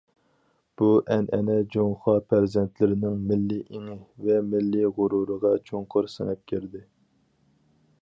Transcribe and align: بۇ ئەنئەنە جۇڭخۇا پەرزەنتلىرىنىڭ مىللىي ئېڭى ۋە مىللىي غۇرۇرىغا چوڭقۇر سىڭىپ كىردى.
بۇ 0.81 0.87
ئەنئەنە 1.15 1.57
جۇڭخۇا 1.75 2.15
پەرزەنتلىرىنىڭ 2.31 3.21
مىللىي 3.33 3.63
ئېڭى 3.69 4.01
ۋە 4.31 4.41
مىللىي 4.49 4.91
غۇرۇرىغا 4.99 5.55
چوڭقۇر 5.71 6.13
سىڭىپ 6.17 6.47
كىردى. 6.55 6.87